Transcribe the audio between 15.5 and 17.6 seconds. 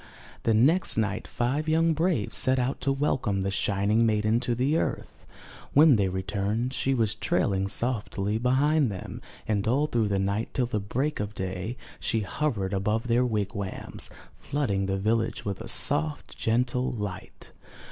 a soft, gentle light.